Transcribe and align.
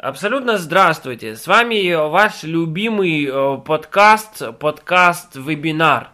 Абсолютно 0.00 0.58
здравствуйте. 0.58 1.34
С 1.34 1.48
вами 1.48 1.92
ваш 1.92 2.44
любимый 2.44 3.26
э, 3.26 3.58
подкаст, 3.58 4.56
подкаст-вебинар. 4.60 6.10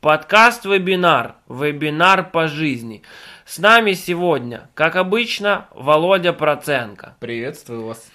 Подкаст-вебинар. 0.00 1.34
Вебинар 1.46 2.30
по 2.30 2.48
жизни. 2.48 3.02
С 3.44 3.58
нами 3.58 3.92
сегодня, 3.92 4.70
как 4.72 4.96
обычно, 4.96 5.68
Володя 5.74 6.32
Проценко. 6.32 7.16
Приветствую 7.20 7.84
вас. 7.84 8.10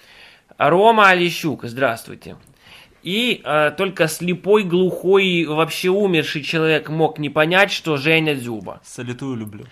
Рома 0.58 1.10
Олещук, 1.10 1.66
здравствуйте. 1.66 2.36
И 3.04 3.42
э, 3.44 3.70
только 3.76 4.08
слепой, 4.08 4.64
глухой, 4.64 5.44
вообще 5.44 5.90
умерший 5.90 6.42
человек 6.42 6.88
мог 6.88 7.20
не 7.20 7.30
понять, 7.30 7.70
что 7.70 7.96
Женя 7.96 8.34
Зюба. 8.34 8.80
Салютую 8.82 9.36
люблю. 9.36 9.66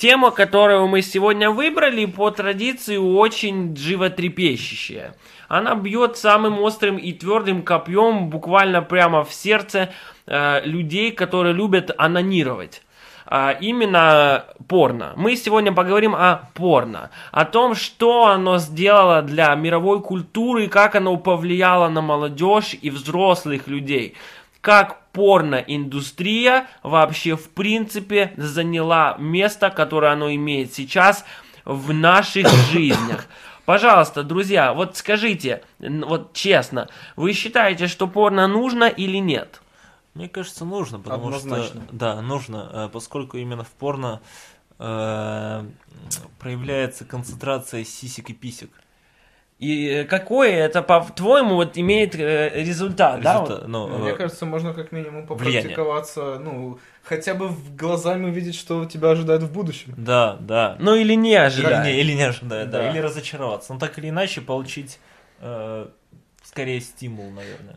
Тема, 0.00 0.30
которую 0.30 0.86
мы 0.86 1.02
сегодня 1.02 1.50
выбрали, 1.50 2.06
по 2.06 2.30
традиции 2.30 2.96
очень 2.96 3.76
животрепещущая. 3.76 5.14
Она 5.46 5.74
бьет 5.74 6.16
самым 6.16 6.58
острым 6.60 6.96
и 6.96 7.12
твердым 7.12 7.62
копьем 7.62 8.30
буквально 8.30 8.80
прямо 8.80 9.24
в 9.24 9.34
сердце 9.34 9.92
э, 10.26 10.62
людей, 10.64 11.12
которые 11.12 11.52
любят 11.52 11.90
анонировать 11.98 12.80
а, 13.26 13.50
именно 13.50 14.46
порно. 14.68 15.12
Мы 15.16 15.36
сегодня 15.36 15.70
поговорим 15.70 16.14
о 16.14 16.48
порно, 16.54 17.10
о 17.30 17.44
том, 17.44 17.74
что 17.74 18.28
оно 18.28 18.56
сделало 18.56 19.20
для 19.20 19.54
мировой 19.54 20.00
культуры, 20.00 20.68
как 20.68 20.94
оно 20.94 21.18
повлияло 21.18 21.90
на 21.90 22.00
молодежь 22.00 22.74
и 22.80 22.88
взрослых 22.88 23.68
людей, 23.68 24.16
как 24.62 24.99
порноиндустрия 25.12 26.68
вообще 26.82 27.36
в 27.36 27.50
принципе 27.50 28.32
заняла 28.36 29.16
место, 29.18 29.70
которое 29.70 30.12
оно 30.12 30.32
имеет 30.32 30.72
сейчас 30.72 31.24
в 31.64 31.92
наших 31.92 32.48
жизнях. 32.72 33.26
Пожалуйста, 33.64 34.24
друзья, 34.24 34.72
вот 34.72 34.96
скажите, 34.96 35.62
вот 35.78 36.32
честно, 36.32 36.88
вы 37.16 37.32
считаете, 37.32 37.86
что 37.86 38.08
порно 38.08 38.48
нужно 38.48 38.84
или 38.84 39.18
нет? 39.18 39.60
Мне 40.14 40.28
кажется, 40.28 40.64
нужно, 40.64 40.98
потому 40.98 41.26
Однозначно. 41.28 41.82
что 41.82 41.92
да, 41.92 42.20
нужно, 42.20 42.68
э, 42.72 42.88
поскольку 42.92 43.36
именно 43.36 43.62
в 43.62 43.70
порно 43.70 44.20
э, 44.80 45.64
проявляется 46.40 47.04
концентрация 47.04 47.84
сисек 47.84 48.30
и 48.30 48.34
писек. 48.34 48.70
И 49.60 50.06
какой 50.08 50.52
это, 50.52 50.80
по-твоему, 50.80 51.56
вот 51.56 51.76
имеет 51.76 52.14
э, 52.14 52.50
результат, 52.54 53.18
результат 53.18 53.22
да? 53.22 53.40
Вот? 53.40 53.68
Ну, 53.68 53.88
Мне 53.98 54.12
э, 54.12 54.16
кажется, 54.16 54.46
можно 54.46 54.72
как 54.72 54.90
минимум 54.90 55.26
попрактиковаться, 55.26 56.22
влияние. 56.22 56.50
ну, 56.50 56.78
хотя 57.02 57.34
бы 57.34 57.50
глазами 57.76 58.30
увидеть, 58.30 58.54
что 58.54 58.86
тебя 58.86 59.10
ожидает 59.10 59.42
в 59.42 59.52
будущем. 59.52 59.92
Да, 59.98 60.38
да. 60.40 60.76
Ну 60.80 60.94
или 60.94 61.12
не 61.12 61.34
ожидать. 61.34 61.86
Или, 61.86 62.00
или 62.00 62.12
не 62.12 62.22
ожидать, 62.22 62.70
да. 62.70 62.78
да. 62.78 62.90
Или 62.90 63.00
разочароваться. 63.00 63.74
Но 63.74 63.78
так 63.78 63.98
или 63.98 64.08
иначе 64.08 64.40
получить 64.40 64.98
э, 65.40 65.88
скорее 66.42 66.80
стимул, 66.80 67.30
наверное. 67.30 67.76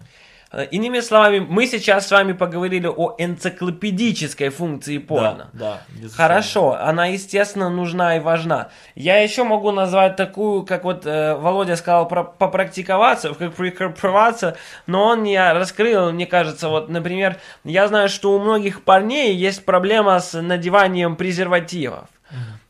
Э, 0.53 0.65
иными 0.65 0.99
словами, 0.99 1.39
мы 1.39 1.65
сейчас 1.65 2.07
с 2.07 2.11
вами 2.11 2.33
поговорили 2.33 2.85
о 2.85 3.15
энциклопедической 3.17 4.49
функции 4.49 4.99
порно. 4.99 5.49
Да, 5.53 5.81
да. 5.89 6.09
Хорошо, 6.15 6.77
она, 6.79 7.07
естественно, 7.07 7.69
нужна 7.69 8.17
и 8.17 8.19
важна. 8.19 8.69
Я 8.93 9.17
еще 9.17 9.43
могу 9.43 9.71
назвать 9.71 10.15
такую, 10.15 10.63
как 10.63 10.83
вот 10.83 11.07
э, 11.07 11.33
Володя 11.35 11.75
сказал, 11.75 12.07
про, 12.07 12.23
попрактиковаться, 12.23 13.33
как 13.33 13.53
прикрываться, 13.55 14.55
но 14.85 15.07
он 15.07 15.23
не 15.23 15.39
раскрыл, 15.53 16.11
мне 16.11 16.27
кажется, 16.27 16.69
вот, 16.69 16.87
например, 16.87 17.37
я 17.63 17.87
знаю, 17.87 18.07
что 18.07 18.33
у 18.33 18.39
многих 18.39 18.83
парней 18.83 19.33
есть 19.33 19.65
проблема 19.65 20.19
с 20.19 20.39
надеванием 20.39 21.15
презервативов. 21.15 22.09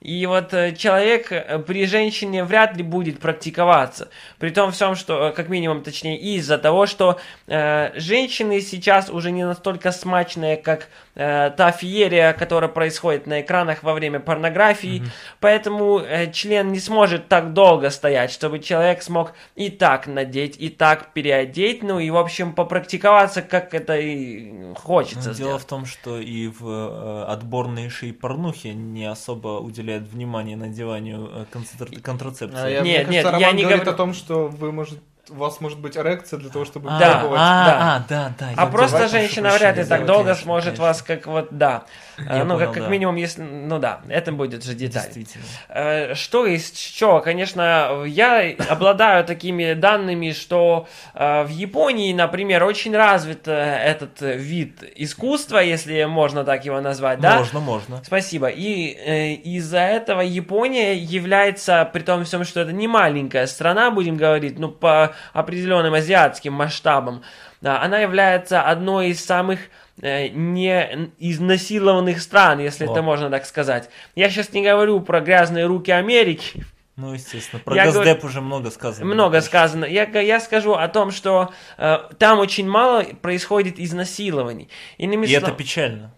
И 0.04 0.26
вот 0.26 0.54
э, 0.54 0.76
человек 0.76 1.32
э, 1.32 1.60
при 1.60 1.86
женщине 1.86 2.44
вряд 2.44 2.76
ли 2.76 2.84
будет 2.84 3.20
практиковаться. 3.20 4.10
При 4.38 4.50
том 4.50 4.74
всем, 4.74 4.96
что, 4.96 5.30
э, 5.30 5.32
как 5.32 5.48
минимум, 5.48 5.82
точнее, 5.82 6.20
из-за 6.20 6.58
того, 6.58 6.88
что 6.88 7.20
э, 7.48 7.98
женщины 7.98 8.60
сейчас 8.60 9.10
уже 9.10 9.32
не 9.32 9.46
настолько 9.46 9.94
смачные, 9.94 10.58
как 10.58 10.90
э, 11.16 11.52
та 11.56 11.72
феерия, 11.72 12.34
которая 12.34 12.70
происходит 12.70 13.28
на 13.28 13.40
экранах 13.40 13.82
во 13.82 13.94
время 13.94 14.20
порнографии. 14.20 15.02
Mm-hmm. 15.02 15.38
Поэтому 15.40 16.00
э, 16.00 16.32
член 16.34 16.74
не 16.74 16.82
сможет 16.82 17.30
так 17.30 17.54
долго 17.54 17.90
стоять, 17.90 18.32
чтобы 18.32 18.60
человек 18.60 19.04
смог 19.04 19.32
и 19.56 19.70
так 19.70 20.08
надеть, 20.08 20.58
и 20.60 20.68
так 20.68 21.14
переодеть, 21.14 21.82
ну 21.82 22.00
и, 22.00 22.10
в 22.10 22.18
общем, 22.18 22.54
попрактиковаться, 22.54 23.42
как 23.42 23.74
это 23.74 23.98
и 23.98 24.74
хочется. 24.76 25.30
Ну, 25.30 25.36
дело 25.36 25.60
в 25.60 25.66
том, 25.66 25.86
что 25.86 26.20
и 26.20 26.48
в 26.48 26.68
э, 26.68 27.24
отборной 27.30 27.90
шей 27.90 28.12
порнухи 28.12 28.68
не 28.68 29.06
особо 29.06 29.60
уделяют 29.60 29.93
внимание 30.00 30.56
надеванию 30.56 31.30
э, 31.32 31.46
концентр... 31.52 31.90
контрацепции. 32.02 32.60
А, 32.60 32.70
я, 32.70 32.82
нет, 32.82 33.10
нет, 33.10 33.26
я 33.40 33.52
не 33.52 33.64
говорю 33.64 33.82
о 33.82 33.94
том, 33.94 34.14
что 34.14 34.48
вы, 34.48 34.72
может, 34.72 35.00
у 35.30 35.36
вас 35.36 35.62
может 35.62 35.80
быть 35.80 35.96
эрекция 35.96 36.38
для 36.38 36.50
того, 36.50 36.66
чтобы 36.66 36.90
а, 36.92 37.00
пробовать. 37.00 37.40
А, 37.42 37.66
да. 37.66 37.78
а, 37.80 38.06
да, 38.10 38.34
да. 38.38 38.50
А 38.58 38.68
просто 38.68 39.08
женщина 39.08 39.52
вряд 39.52 39.78
ли 39.78 39.86
так 39.86 40.06
долго 40.06 40.36
сможет 40.36 40.78
конечно. 40.78 40.86
вас 40.86 41.02
как 41.02 41.28
вот, 41.28 41.48
да. 41.52 41.86
Я 42.18 42.44
ну, 42.44 42.56
понял, 42.56 42.66
как, 42.68 42.74
как 42.74 42.84
да. 42.84 42.90
минимум, 42.90 43.16
если, 43.16 43.42
ну 43.42 43.80
да, 43.80 44.02
это 44.10 44.34
будет 44.34 44.64
же 44.64 44.74
деталь. 44.74 45.06
Действительно. 45.06 45.46
Э, 45.70 46.14
что 46.14 46.46
из 46.46 46.72
чего? 46.72 47.22
Конечно, 47.22 48.04
я 48.06 48.54
обладаю 48.70 49.24
такими 49.24 49.74
данными, 49.74 50.32
что 50.32 50.88
э, 51.14 51.44
в 51.44 51.50
Японии, 51.50 52.14
например, 52.14 52.64
очень 52.66 52.96
развит 52.96 53.48
э, 53.48 53.52
этот 53.54 54.20
вид 54.20 54.84
искусства, 54.96 55.60
если 55.60 56.04
можно 56.04 56.44
так 56.44 56.66
его 56.66 56.82
назвать, 56.82 57.22
да? 57.22 57.38
Можно, 57.38 57.60
можно. 57.62 58.02
Спасибо. 58.04 58.48
И 58.48 59.40
из-за 59.44 59.80
этого 59.80 60.20
Япония 60.22 60.96
является, 60.96 61.90
при 61.94 62.02
том 62.02 62.26
всем, 62.26 62.44
что 62.44 62.60
это 62.60 62.74
не 62.74 62.88
маленькая 62.88 63.48
страна, 63.48 63.90
будем 63.90 64.18
говорить, 64.18 64.60
ну, 64.60 64.70
по 64.70 65.13
определенным 65.34 65.94
азиатским 65.94 66.54
масштабам, 66.54 67.24
она 67.62 68.00
является 68.00 68.62
одной 68.62 69.10
из 69.10 69.24
самых 69.24 69.60
Э, 70.02 70.28
не 70.30 71.12
изнасилованных 71.20 72.20
стран, 72.20 72.60
если 72.60 72.88
О. 72.88 72.92
это 72.92 73.02
можно 73.04 73.30
так 73.30 73.46
сказать. 73.46 73.90
Я 74.16 74.30
сейчас 74.30 74.52
не 74.52 74.64
говорю 74.64 75.00
про 75.02 75.22
грязные 75.22 75.68
руки 75.68 75.92
Америки. 75.92 76.66
Ну, 76.96 77.14
естественно, 77.14 77.62
про 77.64 77.76
я 77.76 77.86
Газдеп 77.86 78.04
говорю, 78.04 78.26
уже 78.26 78.42
много 78.42 78.72
сказано. 78.72 79.06
Много 79.06 79.34
конечно. 79.34 79.48
сказано. 79.48 79.86
Я, 79.86 80.04
я 80.04 80.40
скажу 80.40 80.74
о 80.74 80.88
том, 80.88 81.12
что 81.12 81.54
э, 81.78 81.98
там 82.18 82.40
очень 82.40 82.68
мало 82.68 83.04
происходит 83.04 83.80
изнасилований. 83.80 84.70
Иными 84.98 85.26
И 85.28 85.30
слов... 85.30 85.44
это 85.44 85.52
печально. 85.52 86.12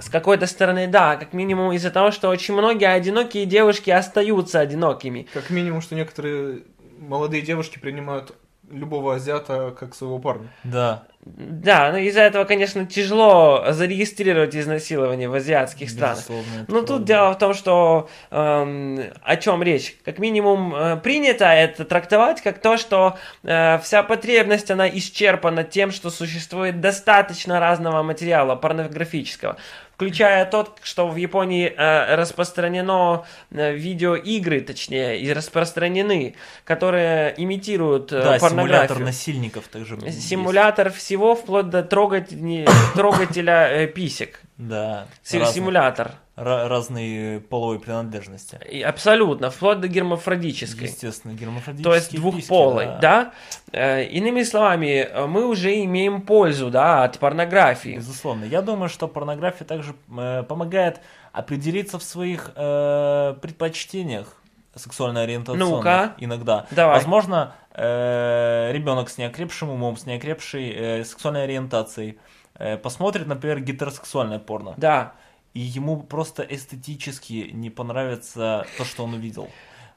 С 0.00 0.08
какой-то 0.08 0.46
стороны, 0.46 0.86
да, 0.86 1.16
как 1.16 1.34
минимум 1.34 1.72
из-за 1.72 1.90
того, 1.90 2.10
что 2.10 2.30
очень 2.30 2.54
многие 2.54 2.90
одинокие 2.90 3.44
девушки 3.44 3.90
остаются 3.90 4.60
одинокими. 4.60 5.26
Как 5.34 5.50
минимум, 5.50 5.82
что 5.82 5.94
некоторые 5.94 6.62
молодые 7.08 7.42
девушки 7.42 7.78
принимают 7.78 8.34
любого 8.70 9.14
азиата 9.16 9.74
как 9.78 9.94
своего 9.94 10.18
парня. 10.18 10.48
Да. 10.64 11.04
Да, 11.26 11.90
но 11.90 11.98
из-за 11.98 12.20
этого, 12.20 12.44
конечно, 12.44 12.84
тяжело 12.84 13.64
зарегистрировать 13.70 14.54
изнасилование 14.54 15.26
в 15.26 15.34
азиатских 15.34 15.88
странах. 15.88 16.22
Но 16.68 16.80
тут 16.80 16.88
правда. 16.88 17.04
дело 17.06 17.32
в 17.32 17.38
том, 17.38 17.54
что 17.54 18.10
эм, 18.30 19.00
о 19.22 19.36
чем 19.36 19.62
речь. 19.62 19.96
Как 20.04 20.18
минимум 20.18 20.74
э, 20.74 20.96
принято 20.98 21.46
это 21.46 21.86
трактовать 21.86 22.42
как 22.42 22.58
то, 22.58 22.76
что 22.76 23.16
э, 23.42 23.78
вся 23.78 24.02
потребность 24.02 24.70
она 24.70 24.86
исчерпана 24.86 25.64
тем, 25.64 25.92
что 25.92 26.10
существует 26.10 26.82
достаточно 26.82 27.58
разного 27.58 28.02
материала 28.02 28.54
порнографического 28.54 29.56
включая 29.94 30.44
тот, 30.44 30.78
что 30.82 31.08
в 31.08 31.16
Японии 31.16 31.66
э, 31.66 32.14
распространено 32.16 33.24
э, 33.50 33.74
видеоигры, 33.74 34.60
точнее, 34.60 35.20
и 35.20 35.32
распространены, 35.32 36.34
которые 36.64 37.34
имитируют 37.36 38.12
э, 38.12 38.22
да, 38.22 38.38
порнографию. 38.38 38.50
симулятор 38.50 38.98
насильников 38.98 39.68
также. 39.68 39.98
Симулятор 40.10 40.88
есть. 40.88 40.98
всего, 40.98 41.34
вплоть 41.34 41.70
до 41.70 41.82
трогатель, 41.82 42.66
трогателя 42.94 43.68
э, 43.70 43.86
писек. 43.86 44.40
Да. 44.58 45.06
Симулятор 45.22 46.12
разные 46.36 47.40
половые 47.40 47.78
принадлежности. 47.78 48.58
И 48.68 48.82
абсолютно, 48.82 49.50
вплоть 49.50 49.80
до 49.80 49.88
гермафродической. 49.88 50.88
Естественно, 50.88 51.32
гермафродической. 51.32 51.84
То 51.84 51.94
есть 51.94 52.14
двухполой, 52.14 52.86
да. 52.86 52.98
да? 53.00 53.32
Э, 53.72 54.04
иными 54.04 54.42
словами, 54.42 55.08
мы 55.26 55.46
уже 55.46 55.84
имеем 55.84 56.22
пользу, 56.22 56.70
да, 56.70 57.04
от 57.04 57.18
порнографии. 57.18 57.96
Безусловно. 57.96 58.44
Я 58.44 58.62
думаю, 58.62 58.88
что 58.88 59.06
порнография 59.06 59.66
также 59.66 59.94
э, 60.16 60.42
помогает 60.42 61.00
определиться 61.32 61.98
в 61.98 62.02
своих 62.02 62.50
э, 62.56 63.34
предпочтениях 63.40 64.36
сексуально 64.74 65.22
ориентационных 65.22 65.68
Ну-ка. 65.68 66.14
иногда. 66.18 66.66
Давай. 66.72 66.96
Возможно, 66.96 67.54
э, 67.72 68.70
ребенок 68.72 69.08
с 69.08 69.18
неокрепшим 69.18 69.70
умом, 69.70 69.96
с 69.96 70.04
неокрепшей 70.04 70.70
э, 70.70 71.04
сексуальной 71.04 71.44
ориентацией 71.44 72.18
э, 72.56 72.76
посмотрит, 72.76 73.28
например, 73.28 73.60
гетеросексуальное 73.60 74.40
порно. 74.40 74.74
Да 74.76 75.12
и 75.54 75.60
ему 75.60 76.02
просто 76.02 76.42
эстетически 76.42 77.50
не 77.52 77.70
понравится 77.70 78.66
то, 78.76 78.84
что 78.84 79.04
он 79.04 79.14
увидел. 79.14 79.48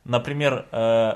Например, 0.05 0.67
э, 0.71 1.15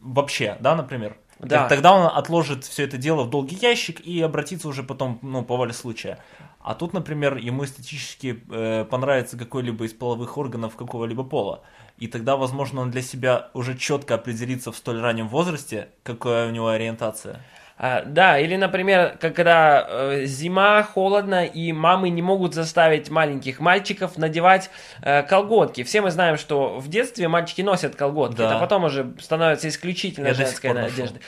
вообще, 0.00 0.56
да, 0.60 0.74
например, 0.74 1.16
Да. 1.38 1.68
Тогда 1.68 1.92
он 1.92 2.06
отложит 2.06 2.64
все 2.64 2.84
это 2.84 2.96
дело 2.96 3.24
в 3.24 3.30
долгий 3.30 3.58
ящик 3.60 4.00
и 4.00 4.22
обратится 4.22 4.68
уже 4.68 4.82
потом, 4.82 5.18
ну, 5.20 5.44
по 5.44 5.56
воле 5.56 5.74
случая. 5.74 6.18
А 6.60 6.74
тут, 6.74 6.94
например, 6.94 7.36
ему 7.36 7.64
эстетически 7.64 8.42
э, 8.50 8.86
понравится 8.86 9.36
какой-либо 9.36 9.84
из 9.84 9.92
половых 9.92 10.38
органов 10.38 10.76
какого-либо 10.76 11.24
пола. 11.24 11.60
И 11.98 12.08
тогда, 12.08 12.36
возможно, 12.36 12.80
он 12.80 12.90
для 12.90 13.02
себя 13.02 13.50
уже 13.52 13.76
четко 13.76 14.14
определится 14.14 14.72
в 14.72 14.76
столь 14.76 15.00
раннем 15.00 15.28
возрасте, 15.28 15.90
какая 16.02 16.48
у 16.48 16.52
него 16.52 16.68
ориентация. 16.68 17.44
А, 17.78 18.02
да, 18.06 18.38
или, 18.38 18.56
например, 18.56 19.18
когда 19.20 19.86
э, 19.86 20.24
зима, 20.24 20.82
холодно, 20.82 21.44
и 21.44 21.72
мамы 21.72 22.08
не 22.08 22.22
могут 22.22 22.54
заставить 22.54 23.10
маленьких 23.10 23.60
мальчиков 23.60 24.16
надевать 24.16 24.70
э, 25.02 25.22
колготки. 25.22 25.84
Все 25.84 26.00
мы 26.00 26.10
знаем, 26.10 26.38
что 26.38 26.78
в 26.78 26.88
детстве 26.88 27.28
мальчики 27.28 27.60
носят 27.60 27.94
колготки, 27.94 28.38
да. 28.38 28.52
это 28.52 28.58
потом 28.60 28.84
уже 28.84 29.12
становится 29.20 29.68
исключительно 29.68 30.28
Я 30.28 30.34
женской 30.34 30.70
одеждой. 30.70 31.20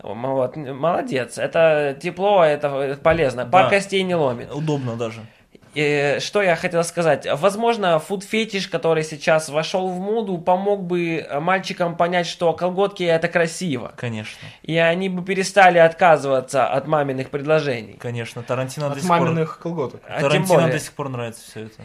Вот, 0.00 0.54
молодец. 0.54 1.38
Это 1.38 1.98
тепло, 2.00 2.44
это 2.44 2.96
полезно. 3.02 3.44
Да. 3.44 3.50
Пар 3.50 3.70
костей 3.70 4.02
не 4.04 4.14
ломит. 4.14 4.52
Удобно 4.52 4.94
даже. 4.94 5.22
И 5.74 6.18
что 6.20 6.42
я 6.42 6.56
хотел 6.56 6.82
сказать? 6.84 7.26
Возможно, 7.30 7.98
фуд-фетиш, 7.98 8.68
который 8.68 9.04
сейчас 9.04 9.48
вошел 9.48 9.88
в 9.88 9.98
моду, 9.98 10.38
помог 10.38 10.82
бы 10.82 11.26
мальчикам 11.40 11.96
понять, 11.96 12.26
что 12.26 12.52
колготки 12.52 13.02
это 13.02 13.28
красиво. 13.28 13.92
Конечно. 13.96 14.48
И 14.62 14.76
они 14.76 15.08
бы 15.08 15.24
перестали 15.24 15.78
отказываться 15.78 16.66
от 16.66 16.86
маминых 16.86 17.30
предложений. 17.30 17.96
Конечно, 18.00 18.42
Тарантино 18.42 18.86
от 18.88 18.94
до 18.94 19.00
сих 19.00 19.08
маминых 19.08 19.54
пор... 19.54 19.62
колготок. 19.62 20.02
А 20.08 20.20
Тарантино 20.20 20.68
до 20.68 20.78
сих 20.78 20.92
пор 20.92 21.08
нравится 21.08 21.42
все 21.48 21.64
это. 21.64 21.82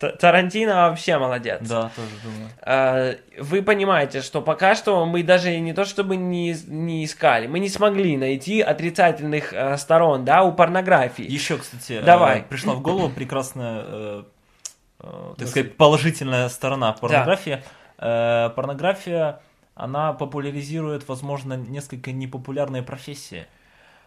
Тарантино 0.00 0.88
вообще 0.88 1.18
молодец. 1.18 1.60
Да, 1.60 1.90
тоже 1.94 2.08
думаю. 2.24 3.18
Вы 3.38 3.62
понимаете, 3.62 4.22
что 4.22 4.40
пока 4.40 4.74
что 4.74 5.04
мы 5.04 5.22
даже 5.22 5.58
не 5.58 5.74
то 5.74 5.84
чтобы 5.84 6.16
не, 6.16 6.56
не 6.66 7.04
искали, 7.04 7.46
мы 7.46 7.58
не 7.58 7.68
смогли 7.68 8.16
найти 8.16 8.60
отрицательных 8.62 9.52
э, 9.52 9.76
сторон, 9.76 10.24
да, 10.24 10.42
у 10.42 10.52
порнографии. 10.52 11.30
Еще, 11.30 11.58
кстати, 11.58 11.94
э, 11.94 12.02
Давай. 12.02 12.40
Э, 12.40 12.42
пришла 12.42 12.74
в 12.74 12.80
голову 12.80 13.10
прекрасная, 13.10 13.82
э, 13.84 14.22
э, 15.00 15.34
так 15.36 15.48
сказать, 15.48 15.76
положительная 15.76 16.48
сторона 16.48 16.92
порнографии. 16.92 17.62
Да. 17.98 18.46
Э, 18.46 18.50
порнография, 18.50 19.40
она 19.74 20.12
популяризирует, 20.12 21.08
возможно, 21.08 21.54
несколько 21.54 22.12
непопулярные 22.12 22.82
профессии. 22.82 23.46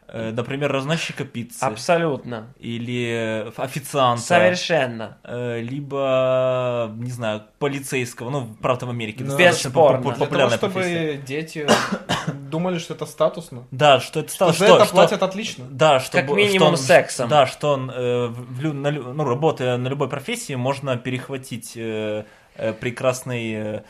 Э, 0.07 0.31
например, 0.31 0.71
разносчика 0.71 1.25
пиццы. 1.25 1.63
Абсолютно. 1.63 2.53
Или 2.59 3.51
официанта. 3.57 4.21
Совершенно. 4.21 5.17
Э, 5.23 5.59
либо, 5.61 6.91
не 6.97 7.11
знаю, 7.11 7.43
полицейского. 7.59 8.29
Ну, 8.29 8.55
правда, 8.61 8.85
в 8.85 8.89
Америке. 8.89 9.23
Ну, 9.23 9.37
Бесспорно. 9.37 10.13
Популярная 10.13 10.49
Для 10.49 10.57
того, 10.57 10.71
чтобы 10.71 10.73
профессия. 10.73 11.17
дети 11.17 11.67
думали, 12.49 12.77
что 12.77 12.93
это 12.93 13.05
статусно. 13.05 13.63
Да, 13.71 13.99
что 13.99 14.19
это 14.19 14.31
статусно. 14.31 14.65
Что, 14.65 14.67
за 14.67 14.75
это 14.75 14.85
что, 14.85 14.95
платят 14.95 15.23
отлично. 15.23 15.65
Да, 15.69 15.99
что, 15.99 16.19
как 16.19 16.29
минимум 16.29 16.57
что 16.57 16.67
он, 16.67 16.77
сексом. 16.77 17.29
Да, 17.29 17.47
что 17.47 17.73
он, 17.73 17.91
э, 17.93 18.27
в, 18.27 18.73
на, 18.73 18.91
ну, 18.91 19.23
работая 19.23 19.77
на 19.77 19.87
любой 19.87 20.09
профессии, 20.09 20.53
можно 20.53 20.97
перехватить 20.97 21.73
э, 21.75 22.25
э, 22.55 22.73
прекрасный... 22.73 23.53
Э, 23.53 23.81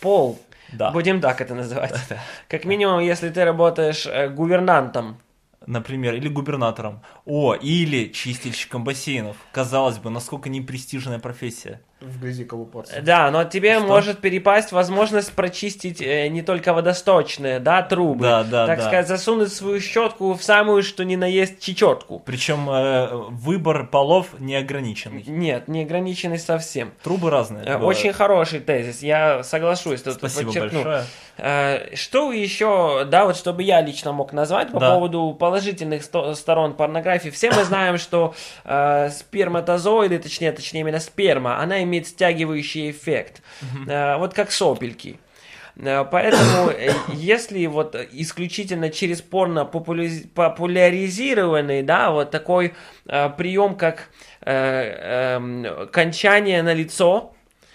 Пол. 0.00 0.38
Да. 0.72 0.90
Будем 0.90 1.20
так 1.20 1.40
это 1.40 1.54
называть. 1.54 1.94
Как 2.48 2.64
минимум, 2.64 3.00
если 3.00 3.30
ты 3.30 3.44
работаешь 3.44 4.06
э, 4.06 4.28
гувернантом 4.28 5.18
например, 5.66 6.14
или 6.14 6.28
губернатором, 6.28 7.02
о, 7.24 7.54
или 7.54 8.08
чистильщиком 8.12 8.84
бассейнов. 8.84 9.36
Казалось 9.52 9.98
бы, 9.98 10.10
насколько 10.10 10.48
непрестижная 10.48 11.18
профессия. 11.18 11.80
В 12.00 12.20
грязи 12.20 12.44
колупаться. 12.44 13.00
Да, 13.00 13.30
но 13.30 13.44
тебе 13.44 13.78
Что? 13.78 13.86
может 13.86 14.18
перепасть 14.18 14.70
возможность 14.70 15.32
прочистить 15.32 16.02
э, 16.02 16.28
не 16.28 16.42
только 16.42 16.74
водосточные, 16.74 17.58
да, 17.58 17.82
трубы. 17.82 18.22
Да, 18.22 18.44
да, 18.44 18.66
так 18.66 18.78
да. 18.80 18.84
сказать, 18.84 19.08
засунуть 19.08 19.50
свою 19.50 19.80
щетку 19.80 20.34
в 20.34 20.42
самую, 20.42 20.82
что 20.82 21.06
ни 21.06 21.16
на 21.16 21.24
есть 21.24 21.58
чечетку. 21.58 22.20
Причем 22.26 22.68
э, 22.68 23.08
выбор 23.30 23.86
полов 23.86 24.38
не 24.38 24.56
ограниченный. 24.56 25.24
Нет, 25.26 25.68
не 25.68 25.84
ограниченный 25.84 26.38
совсем. 26.38 26.92
Трубы 27.02 27.30
разные. 27.30 27.64
Э, 27.64 27.78
очень 27.78 28.12
хороший 28.12 28.60
тезис, 28.60 29.02
я 29.02 29.42
соглашусь. 29.42 30.02
Тут 30.02 30.16
Спасибо 30.16 30.48
подчеркну. 30.48 30.84
большое. 30.84 31.04
Э, 31.38 31.94
что 31.94 32.30
еще, 32.32 33.06
да, 33.10 33.24
вот 33.24 33.36
чтобы 33.36 33.62
я 33.62 33.80
лично 33.80 34.12
мог 34.12 34.34
назвать 34.34 34.70
по 34.70 34.80
да. 34.80 34.92
поводу 34.92 35.34
положительных 35.38 36.02
сторон 36.02 36.74
порнографии. 36.74 37.30
Все 37.30 37.50
мы 37.50 37.64
знаем, 37.64 37.96
что 37.96 38.34
э, 38.64 39.08
сперматозоиды, 39.10 40.18
точнее, 40.18 40.52
точнее 40.52 40.80
именно 40.80 41.00
сперма, 41.00 41.58
она 41.58 41.85
имеет 41.86 42.06
стягивающий 42.06 42.90
эффект. 42.90 43.40
Э, 43.88 44.18
вот 44.18 44.34
как 44.34 44.52
сопельки. 44.52 45.18
Э, 45.76 46.04
поэтому, 46.10 46.70
э, 46.70 46.90
если 47.12 47.66
вот 47.66 47.94
исключительно 48.12 48.88
через 48.90 49.22
порно 49.22 49.64
популяризированный, 49.64 51.82
да, 51.82 52.10
вот 52.10 52.30
такой 52.30 52.74
э, 53.06 53.30
прием, 53.30 53.74
как 53.74 54.10
э, 54.42 55.38
э, 55.38 55.86
кончание 55.92 56.62
на 56.62 56.74
лицо, 56.74 57.32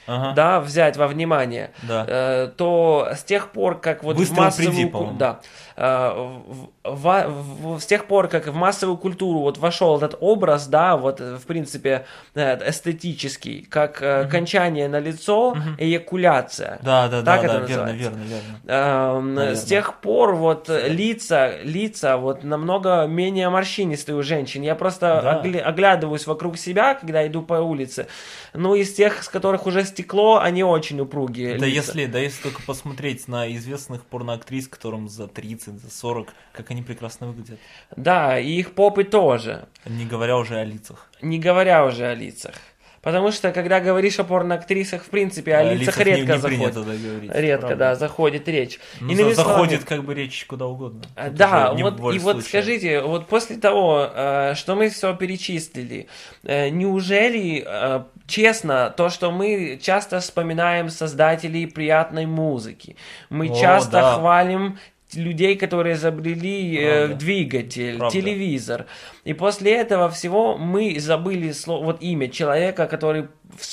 ага. 0.08 0.34
да, 0.34 0.60
взять 0.60 0.98
во 0.98 1.08
внимание, 1.08 1.70
да. 1.84 2.04
э, 2.08 2.52
то 2.56 3.12
с 3.16 3.24
тех 3.24 3.52
пор, 3.52 3.80
как 3.80 4.04
вот 4.04 4.18
Выстрел 4.18 4.36
в 4.36 4.40
массовую... 4.40 4.90
Приди, 4.90 5.18
да, 5.18 5.40
с 5.78 7.86
тех 7.86 8.06
пор, 8.06 8.28
как 8.28 8.48
в 8.48 8.54
массовую 8.54 8.98
культуру 8.98 9.40
вот 9.40 9.58
вошел 9.58 9.98
этот 9.98 10.18
образ, 10.20 10.68
да, 10.68 10.98
вот 10.98 11.20
в 11.20 11.46
принципе 11.46 12.06
э, 12.36 12.70
эстетический, 12.70 13.66
как 13.70 14.02
э, 14.02 14.24
угу. 14.24 14.32
кончание 14.32 14.88
на 14.88 15.00
лицо, 15.00 15.50
угу. 15.50 15.60
эякуляция. 15.78 16.80
Да, 16.82 17.08
да, 17.08 17.22
так 17.22 17.42
да, 17.42 17.48
это 17.48 17.60
да, 17.60 17.66
верно, 17.66 17.90
верно, 17.90 18.24
верно. 18.24 19.42
Э, 19.42 19.56
с 19.56 19.64
тех 19.64 20.00
пор 20.02 20.36
вот 20.36 20.70
лица, 20.70 21.58
лица 21.64 22.18
вот 22.18 22.44
намного 22.44 23.06
менее 23.06 23.50
морщинистые 23.50 24.16
у 24.16 24.24
женщин. 24.24 24.62
Я 24.62 24.76
просто 24.76 25.22
да. 25.24 25.42
огля- 25.42 25.62
оглядываюсь 25.62 26.28
вокруг 26.28 26.58
себя, 26.58 26.96
когда 26.96 27.26
иду 27.28 27.42
по 27.42 27.56
улице. 27.56 28.08
Ну, 28.54 28.76
из 28.76 28.94
тех, 28.94 29.24
с 29.24 29.30
которых 29.30 29.66
уже 29.66 29.84
стекло, 29.86 30.40
они 30.40 30.64
очень 30.64 31.00
упругие. 31.00 31.58
Да 31.58 31.66
лица. 31.66 31.92
если, 31.92 32.06
да 32.06 32.20
если 32.20 32.44
только 32.44 32.62
посмотреть 32.64 33.28
на 33.28 33.52
известных 33.56 34.06
порноактрис, 34.06 34.68
которым 34.68 35.10
за 35.10 35.28
30, 35.28 35.61
за 35.66 35.92
40, 35.92 36.34
как 36.54 36.72
они 36.72 36.82
прекрасно 36.82 37.28
выглядят. 37.28 37.60
Да, 37.96 38.40
и 38.40 38.50
их 38.52 38.74
попы 38.74 39.04
тоже. 39.04 39.68
Не 39.86 40.06
говоря 40.06 40.38
уже 40.38 40.58
о 40.58 40.64
лицах. 40.64 41.10
Не 41.22 41.40
говоря 41.40 41.86
уже 41.86 42.06
о 42.08 42.16
лицах. 42.16 42.56
Потому 43.02 43.32
что, 43.32 43.52
когда 43.52 43.80
говоришь 43.80 44.20
о 44.20 44.24
порноактрисах, 44.24 45.04
в 45.04 45.10
принципе, 45.10 45.56
о, 45.56 45.60
о 45.60 45.74
лицах, 45.74 45.98
лицах 45.98 46.06
редко 46.06 46.22
не, 46.22 46.36
не 46.36 46.38
заходит. 46.38 46.74
Да, 46.76 46.82
говорить, 46.82 47.32
редко, 47.34 47.68
правда. 47.68 47.76
да, 47.76 47.96
заходит 47.96 48.48
речь. 48.48 48.80
Ну, 49.00 49.12
Иными 49.12 49.34
заходит 49.34 49.82
словами, 49.82 49.86
как 49.86 50.04
бы 50.04 50.14
речь 50.14 50.46
куда 50.46 50.68
угодно. 50.68 51.02
Тут 51.16 51.34
да, 51.34 51.74
вот, 51.74 51.96
и 51.96 51.98
случая. 51.98 52.20
вот 52.20 52.44
скажите, 52.44 53.02
вот 53.02 53.28
после 53.28 53.56
того, 53.58 54.08
э, 54.14 54.54
что 54.56 54.76
мы 54.76 54.90
все 54.90 55.16
перечислили, 55.16 56.08
э, 56.44 56.70
неужели 56.70 57.64
э, 57.66 58.04
честно, 58.28 58.94
то, 58.96 59.10
что 59.10 59.32
мы 59.32 59.80
часто 59.82 60.20
вспоминаем 60.20 60.90
создателей 60.90 61.66
приятной 61.66 62.28
музыки, 62.28 62.98
мы 63.32 63.50
О, 63.50 63.56
часто 63.56 63.94
да. 63.94 64.16
хвалим 64.16 64.78
людей, 65.16 65.56
которые 65.56 65.96
изобрели 65.96 66.78
э, 66.78 67.08
двигатель, 67.10 67.98
Правда. 67.98 68.18
телевизор. 68.18 68.86
И 69.24 69.34
после 69.34 69.76
этого 69.76 70.10
всего 70.10 70.58
мы 70.58 71.00
забыли 71.00 71.52
слово, 71.52 71.86
вот 71.86 72.02
имя 72.02 72.30
человека, 72.30 72.88
который 72.88 73.28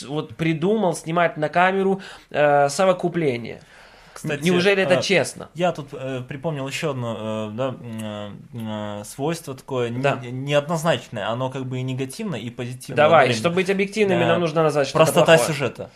вот 0.06 0.36
придумал 0.36 0.94
снимать 0.94 1.36
на 1.36 1.48
камеру 1.48 2.00
э, 2.30 2.68
совокупление. 2.68 3.60
Кстати, 4.18 4.42
Неужели 4.42 4.82
это 4.82 4.94
э, 4.94 5.02
честно? 5.02 5.48
Я 5.54 5.70
тут 5.70 5.90
э, 5.92 6.22
припомнил 6.28 6.66
еще 6.66 6.90
одно 6.90 7.50
э, 7.52 7.56
да, 7.56 7.76
э, 7.80 8.30
э 9.00 9.04
свойство 9.04 9.54
такое 9.54 9.90
да. 9.90 10.16
не, 10.16 10.32
неоднозначное. 10.32 11.28
Оно 11.28 11.50
как 11.50 11.66
бы 11.66 11.78
и 11.78 11.82
негативное, 11.82 12.40
и 12.40 12.50
позитивное. 12.50 12.96
Давай, 12.96 13.32
чтобы 13.32 13.56
быть 13.56 13.70
объективными, 13.70 14.24
э, 14.24 14.26
нам 14.26 14.40
нужно 14.40 14.64
назвать 14.64 14.88
что-то 14.88 15.04
Простота 15.04 15.36
плохое. 15.36 15.46
сюжета. 15.46 15.90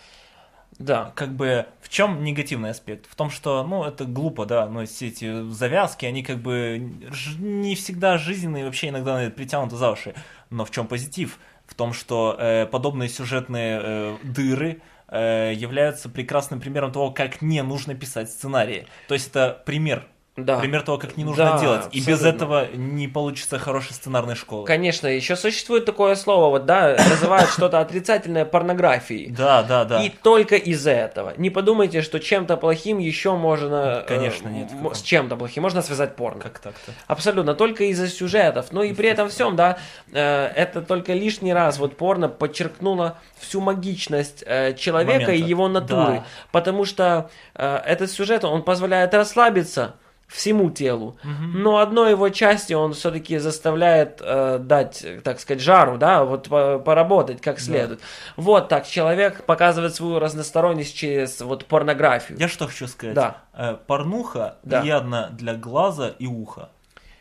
Да. 0.79 1.13
Как 1.15 1.35
бы 1.35 1.67
в 1.81 1.89
чем 1.89 2.25
негативный 2.25 2.71
аспект? 2.71 3.07
В 3.09 3.15
том, 3.15 3.31
что, 3.31 3.63
ну, 3.65 3.85
это 3.85 4.05
глупо, 4.05 4.47
да, 4.47 4.67
но 4.69 4.85
все 4.87 5.09
эти 5.09 5.49
завязки, 5.51 6.07
они 6.07 6.23
как 6.23 6.39
бы 6.39 6.93
не 7.39 7.75
всегда 7.75 8.19
жизненные, 8.19 8.65
вообще 8.65 8.89
иногда 8.89 9.31
притянуты 9.31 9.77
за 9.77 9.91
уши. 9.91 10.15
Но 10.51 10.65
в 10.65 10.71
чем 10.71 10.87
позитив? 10.87 11.39
В 11.67 11.75
том, 11.75 11.93
что 11.93 12.37
э, 12.39 12.67
подобные 12.67 13.09
сюжетные 13.09 13.81
э, 13.83 14.17
дыры 14.23 14.83
э, 15.09 15.53
являются 15.55 16.09
прекрасным 16.09 16.61
примером 16.61 16.93
того, 16.93 17.11
как 17.11 17.41
не 17.41 17.63
нужно 17.63 17.95
писать 17.95 18.31
сценарии. 18.31 18.87
То 19.09 19.15
есть 19.15 19.29
это 19.29 19.63
пример 19.65 20.07
да. 20.35 20.59
Пример 20.59 20.81
того, 20.81 20.97
как 20.97 21.19
не 21.19 21.25
нужно 21.25 21.45
да, 21.45 21.59
делать. 21.59 21.87
Абсолютно. 21.87 21.99
И 21.99 22.13
без 22.13 22.25
этого 22.25 22.67
не 22.75 23.07
получится 23.07 23.59
хорошей 23.59 23.93
сценарной 23.93 24.35
школы. 24.35 24.67
Конечно, 24.67 25.07
еще 25.07 25.37
существует 25.37 25.85
такое 25.85 26.15
слово, 26.15 26.49
вот, 26.49 26.65
да, 26.65 26.97
называют 27.11 27.51
что-то 27.51 27.81
отрицательное 27.81 28.47
порнографией. 28.47 29.31
Да, 29.31 29.63
да, 29.63 29.85
да. 29.85 30.03
И 30.03 30.09
только 30.09 30.57
из-за 30.57 30.93
этого. 30.93 31.35
Не 31.37 31.51
подумайте, 31.51 32.01
что 32.01 32.19
чем-то 32.19 32.57
плохим 32.57 32.99
еще 32.99 33.37
можно... 33.37 34.07
Конечно, 34.09 34.49
нет. 34.49 34.71
Э, 34.73 34.95
с 34.95 35.03
чем-то 35.03 35.37
плохим 35.37 35.65
можно 35.65 35.83
связать 35.83 36.17
порно. 36.17 36.41
Как 36.41 36.61
так-то? 36.61 36.93
Абсолютно, 37.09 37.55
только 37.55 37.85
из-за 37.85 38.09
сюжетов. 38.09 38.73
Ну 38.73 38.83
и 38.83 38.95
при 38.95 39.11
этом 39.11 39.29
всем, 39.29 39.55
да, 39.55 39.77
э, 40.13 40.47
это 40.47 40.81
только 40.81 41.13
лишний 41.13 41.53
раз 41.53 41.79
вот 41.79 41.99
порно 41.99 42.31
подчеркнуло 42.31 43.19
всю 43.39 43.61
магичность 43.61 44.43
э, 44.47 44.73
человека 44.75 45.27
Момента. 45.27 45.33
и 45.33 45.43
его 45.43 45.69
натуры. 45.69 46.15
Да. 46.15 46.25
Потому 46.53 46.87
что 46.87 47.31
э, 47.55 47.77
этот 47.85 48.11
сюжет, 48.11 48.45
он 48.45 48.63
позволяет 48.63 49.13
расслабиться, 49.13 49.97
всему 50.33 50.71
телу. 50.71 51.17
Но 51.23 51.79
одной 51.79 52.11
его 52.13 52.29
части 52.31 52.73
он 52.73 52.95
все-таки 52.95 53.39
заставляет 53.39 54.21
э, 54.21 54.59
дать, 54.59 55.05
так 55.25 55.39
сказать, 55.41 55.63
жару, 55.63 55.99
да, 55.99 56.25
вот 56.25 56.49
по- 56.49 56.79
поработать 56.79 57.41
как 57.41 57.61
следует. 57.61 58.01
Вот 58.37 58.69
так 58.69 58.87
человек 58.87 59.45
показывает 59.45 59.95
свою 59.95 60.19
разносторонность 60.19 60.97
через 60.97 61.41
вот 61.41 61.67
порнографию. 61.67 62.39
Я 62.39 62.49
что 62.49 62.67
хочу 62.67 62.87
сказать? 62.89 63.15
Да. 63.15 63.37
Э, 63.53 63.77
порнуха 63.87 64.57
Да. 64.63 64.81
приятна 64.81 65.29
для 65.33 65.55
глаза 65.55 66.09
и 66.19 66.27
уха. 66.27 66.71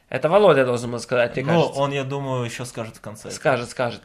Это 0.09 0.27
Володя 0.27 0.65
должен 0.65 0.91
был 0.91 0.99
сказать, 0.99 1.35
мне 1.37 1.45
Но 1.45 1.61
кажется. 1.61 1.79
он, 1.81 1.91
я 1.91 2.03
думаю, 2.03 2.43
еще 2.43 2.65
скажет 2.65 2.97
в 2.97 3.01
конце. 3.01 3.31
Скажет, 3.31 3.69
скажет. 3.69 4.01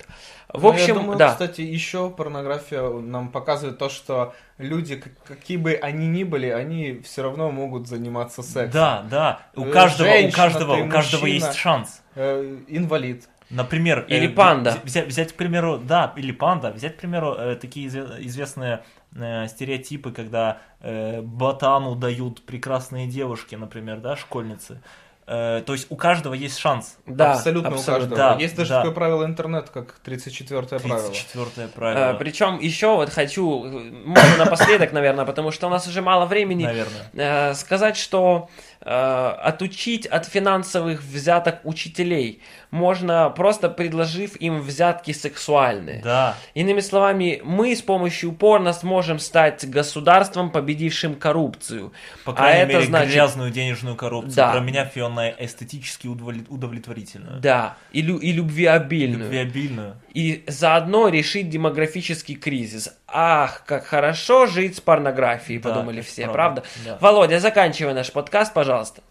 В 0.59 0.67
общем, 0.67 0.95
я 0.97 1.01
думаю, 1.01 1.19
да. 1.19 1.31
кстати, 1.33 1.61
еще 1.61 2.11
порнография 2.11 2.83
нам 3.01 3.29
показывает 3.31 3.79
то, 3.79 3.89
что 3.89 4.35
люди, 4.59 4.97
как- 4.97 5.13
какие 5.25 5.57
бы 5.57 5.75
они 5.75 6.07
ни 6.09 6.25
были, 6.25 6.47
они 6.49 7.01
все 7.05 7.23
равно 7.23 7.51
могут 7.51 7.87
заниматься 7.89 8.43
сексом. 8.43 8.71
Да, 8.73 9.07
да. 9.11 9.41
У 9.55 9.65
Э, 9.67 9.71
каждого, 9.71 10.09
у 10.09 10.11
женщина 10.13 10.33
каждого, 10.37 10.77
ты, 10.77 10.83
у 10.83 10.89
каждого 10.89 11.21
мужчина. 11.23 11.45
есть 11.47 11.55
шанс. 11.55 12.03
Э, 12.15 12.59
инвалид. 12.69 13.29
Например, 13.49 14.05
Или 14.09 14.27
э, 14.27 14.31
панда. 14.31 14.81
Взять, 14.83 15.07
взять, 15.07 15.33
к 15.33 15.37
примеру, 15.37 15.79
да, 15.79 16.13
или 16.17 16.33
панда. 16.33 16.73
Взять, 16.73 16.97
к 16.97 17.01
примеру, 17.01 17.33
э, 17.35 17.55
такие 17.55 17.87
изве- 17.87 18.17
известные 18.27 18.83
э, 19.15 19.47
стереотипы, 19.49 20.11
когда 20.11 20.59
э, 20.81 21.23
ботану 21.23 21.95
дают 21.95 22.45
прекрасные 22.45 23.07
девушки, 23.07 23.55
например, 23.55 24.01
да, 24.01 24.17
школьницы. 24.17 24.83
Э, 25.29 25.61
то 25.67 25.73
есть 25.73 25.87
у 25.91 25.97
каждого 25.97 26.35
есть 26.35 26.57
шанс. 26.57 26.99
Да, 27.05 27.33
абсолютно, 27.33 27.77
у 27.77 27.83
каждого. 27.83 28.17
да, 28.17 28.37
Есть 28.39 28.55
даже 28.55 28.71
да. 28.71 28.77
такое 28.79 28.95
правило 28.95 29.25
интернет, 29.25 29.71
как 29.71 29.97
34 30.05 30.63
правило. 30.63 31.11
34 31.11 31.69
правило. 31.69 32.15
причем 32.15 32.61
еще 32.61 32.95
вот 32.95 33.11
хочу, 33.11 33.65
э, 33.65 33.91
можно 34.05 34.37
напоследок, 34.37 34.93
наверное, 34.93 35.25
потому 35.25 35.51
что 35.51 35.67
у 35.67 35.71
нас 35.71 35.89
уже 35.89 36.01
мало 36.01 36.27
времени, 36.27 36.63
Наверное. 36.63 37.11
э, 37.15 37.55
сказать, 37.55 37.97
что 37.97 38.49
э, 38.81 38.89
отучить 38.89 40.07
от 40.07 40.27
финансовых 40.27 41.03
взяток 41.03 41.59
учителей 41.65 42.41
можно 42.71 43.29
просто 43.31 43.69
предложив 43.69 44.37
им 44.37 44.61
взятки 44.61 45.11
сексуальные. 45.13 46.03
Да. 46.03 46.37
Иными 46.55 46.81
словами, 46.81 47.41
мы 47.45 47.75
с 47.75 47.83
помощью 47.83 48.31
порно 48.31 48.73
сможем 48.73 49.19
стать 49.19 49.69
государством, 49.69 50.51
победившим 50.51 51.17
коррупцию. 51.17 51.93
По 52.25 52.31
а 52.31 52.35
крайней 52.35 52.63
это 52.63 52.73
мере, 52.75 52.87
значит, 52.87 53.13
грязную 53.13 53.51
денежную 53.51 53.97
коррупцию. 53.97 54.37
Да. 54.37 54.53
Променяв 54.53 54.95
ее 54.95 55.09
на 55.17 55.31
эстетически 55.31 56.07
удовлет- 56.07 56.47
удовлетворительную. 56.49 57.41
да, 57.41 57.77
и, 57.93 58.03
лю- 58.03 58.19
и 58.19 58.33
любвеобильную. 58.33 59.25
Любвеобильную. 59.25 59.97
И 60.15 60.45
заодно 60.47 61.09
решить 61.09 61.51
демографический 61.51 62.35
кризис. 62.37 62.91
Ах, 63.09 63.65
как 63.67 63.85
хорошо 63.87 64.47
жить 64.47 64.77
с 64.77 64.81
порнографией, 64.81 65.59
Да, 65.61 65.71
подумали 65.71 66.01
все, 66.03 66.29
правда, 66.29 66.63
правда? 66.63 66.63
да. 66.85 66.99
Володя, 67.01 67.41
заканчивай 67.41 67.95
наш 67.95 68.13
подкаст, 68.13 68.53
пожалуйста. 68.55 69.03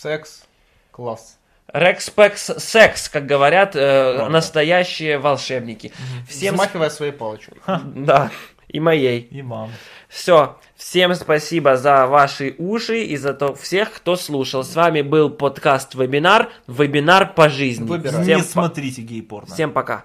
Секс. 0.00 0.42
Класс. 0.90 1.38
Рекспекс 1.72 2.50
секс, 2.58 3.08
как 3.08 3.24
говорят 3.24 3.74
э, 3.76 4.14
Правда. 4.16 4.30
настоящие 4.32 5.16
волшебники. 5.18 5.90
Всем 6.28 6.54
Взмахивая 6.54 6.90
своей 6.90 7.12
палочкой. 7.12 7.54
да, 7.94 8.30
и 8.72 8.80
моей. 8.80 9.20
И 9.30 9.42
мам. 9.42 9.70
Все, 10.08 10.56
всем 10.76 11.14
спасибо 11.14 11.76
за 11.76 12.06
ваши 12.06 12.54
уши 12.58 13.02
и 13.04 13.16
за 13.16 13.34
то 13.34 13.54
всех, 13.54 13.92
кто 13.92 14.16
слушал. 14.16 14.64
С 14.64 14.74
вами 14.74 15.02
был 15.02 15.30
подкаст 15.30 15.94
Вебинар, 15.94 16.50
по 17.34 17.48
жизни. 17.48 17.86
Всем, 18.22 18.38
Не 18.38 18.42
по- 18.42 18.48
смотрите 18.48 19.02
гей-порно. 19.02 19.52
всем 19.54 19.72
пока. 19.72 20.04